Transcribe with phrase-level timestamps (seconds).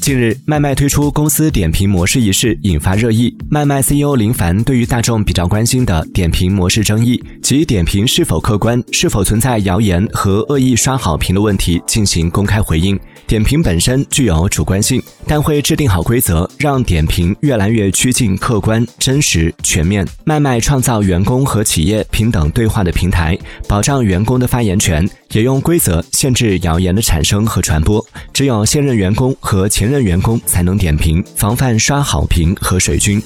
[0.00, 3.36] 近日，麦麦推出公司点评模式一事引发热议。
[3.50, 12.98] 麦麦 CEO 林凡对于大众比较关心的点评模式争议及点评是否客观、是否存在谣言和恶意刷好评的问题进行公开回应。
[13.26, 20.06] 点评本身具有主观性，但会制定好规则，让点评越来越趋近客观、真实、全面。
[20.24, 33.22] 麦麦创造员工和企业平等对话的平台，保障员工的发言权，也用规则限制谣言的产生和传播只有现任员工和前任员工才能点评防范刷好评和水军。